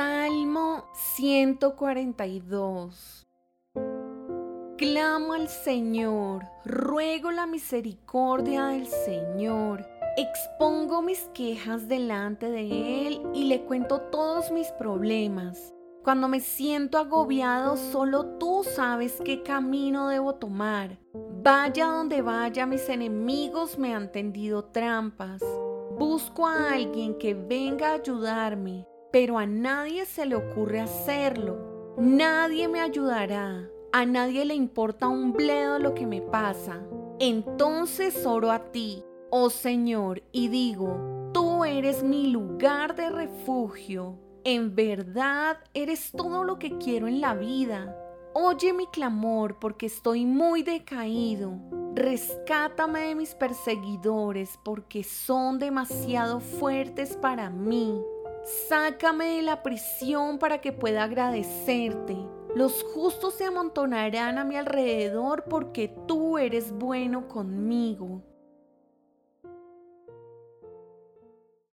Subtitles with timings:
[0.00, 3.28] Salmo 142
[4.78, 9.86] Clamo al Señor, ruego la misericordia del Señor.
[10.16, 15.74] Expongo mis quejas delante de Él y le cuento todos mis problemas.
[16.02, 20.98] Cuando me siento agobiado, solo tú sabes qué camino debo tomar.
[21.42, 25.42] Vaya donde vaya, mis enemigos me han tendido trampas.
[25.98, 31.94] Busco a alguien que venga a ayudarme pero a nadie se le ocurre hacerlo.
[31.98, 33.68] Nadie me ayudará.
[33.92, 36.80] A nadie le importa un bledo lo que me pasa.
[37.18, 44.18] Entonces oro a ti, oh Señor, y digo, tú eres mi lugar de refugio.
[44.44, 47.94] En verdad eres todo lo que quiero en la vida.
[48.32, 51.52] Oye mi clamor porque estoy muy decaído.
[51.94, 58.00] Rescátame de mis perseguidores porque son demasiado fuertes para mí.
[58.68, 62.16] Sácame de la prisión para que pueda agradecerte.
[62.56, 68.24] Los justos se amontonarán a mi alrededor porque tú eres bueno conmigo.